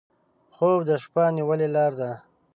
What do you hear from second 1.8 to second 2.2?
ده